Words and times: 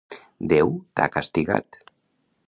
Déu 0.53 0.71
t'ha 0.99 1.07
castigat. 1.17 1.79